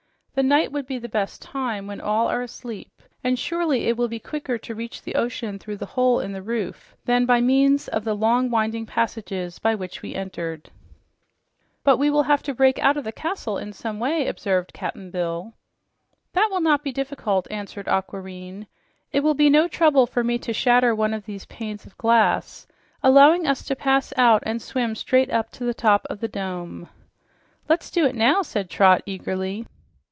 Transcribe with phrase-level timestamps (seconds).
[0.33, 2.89] The night would be the best time, when all are asleep,
[3.23, 6.41] and surely it will be quicker to reach the ocean through this hole in the
[6.41, 10.71] roof than by means of the long, winding passages by which we entered."
[11.83, 15.11] "But we will have to break out of the castle in some way," observed Cap'n
[15.11, 15.51] Bill.
[16.33, 18.65] "That will not be difficult," answered Aquareine.
[19.11, 22.65] "It will be no trouble for me to shatter one of these panes of glass,
[23.03, 26.87] allowing us to pass out and swim straight up to the top of the dome."
[27.69, 29.67] "Let's do it now!" said Trot eagerly.